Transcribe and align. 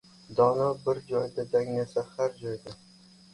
Dono— 0.37 0.69
bir 0.85 1.01
joyda, 1.11 1.45
dangasa— 1.51 2.05
har 2.17 2.35
joyda. 2.41 2.77